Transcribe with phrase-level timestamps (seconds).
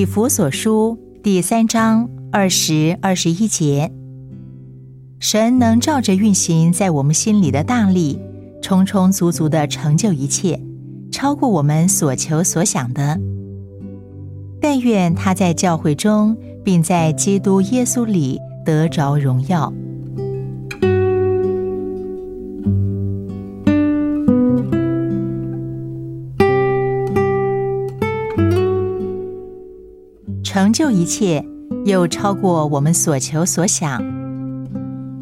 [0.00, 3.92] 以弗所书第三章二十二十一节，
[5.18, 8.18] 神能照着运行在我们心里的大力，
[8.62, 10.58] 充充足足的成就一切，
[11.12, 13.20] 超过我们所求所想的。
[14.58, 19.70] 但愿他在教会中，并在基督耶稣里得着荣耀。
[30.52, 31.46] 成就一切，
[31.84, 34.02] 又超过我们所求所想。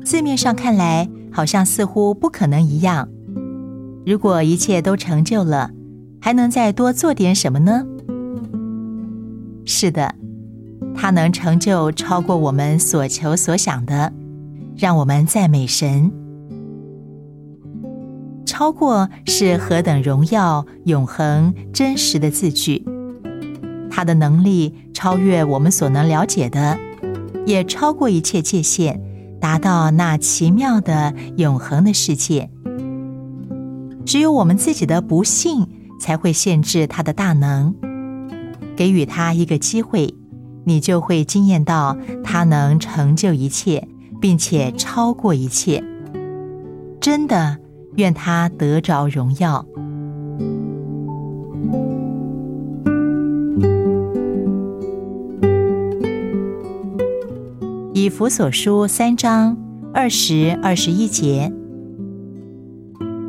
[0.02, 3.06] 字面上看来，好像似乎不可能一样。
[4.06, 5.70] 如果一切都成就了，
[6.18, 7.84] 还能再多做点什么呢？
[9.66, 10.14] 是的，
[10.94, 14.10] 它能成就超过我们所求所想的，
[14.78, 16.10] 让我们赞美神。
[18.46, 22.82] 超过是何等荣耀、永恒、真实的字句。
[23.90, 26.76] 他的能力超越我们所能了解的，
[27.46, 29.00] 也超过一切界限，
[29.40, 32.50] 达到那奇妙的永恒的世界。
[34.04, 35.68] 只有我们自己的不幸，
[36.00, 37.72] 才会限制他的大能。
[38.74, 40.12] 给予他一个机会，
[40.64, 43.86] 你就会惊艳到他能成就一切，
[44.20, 45.80] 并且超过一切。
[47.00, 47.56] 真的，
[47.94, 49.64] 愿他得着荣耀。
[58.08, 59.54] 以弗所书三章
[59.92, 61.52] 二十二十一节，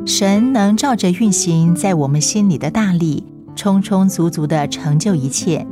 [0.06, 3.22] 神能照着运行在我们心里的大力，
[3.54, 5.66] 充充足足的成就一切，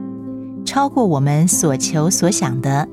[0.62, 2.86] 超过我们所求所想的。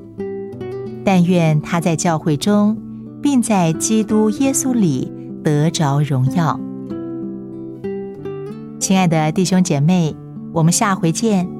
[1.04, 2.78] 但愿他在教会中，
[3.20, 5.12] 并在基督耶稣里
[5.44, 6.58] 得着荣耀。
[8.80, 10.16] 亲爱的弟兄姐妹，
[10.54, 11.55] 我们下回见。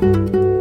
[0.00, 0.55] Música